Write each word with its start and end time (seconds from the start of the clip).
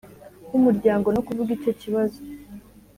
W 0.51 0.53
umuryango 0.59 1.07
no 1.15 1.21
kuvuga 1.27 1.49
icyo 1.57 1.73
kibazo 1.81 2.19